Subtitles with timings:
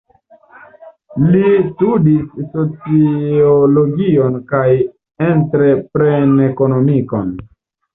[1.33, 4.67] Li studis sociologion kaj
[5.31, 7.37] entrepren-ekonomikon.